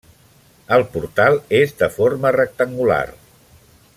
El 0.77 0.85
portal 0.95 1.37
és 1.59 1.77
de 1.83 1.91
forma 1.99 2.33
rectangular. 2.39 3.01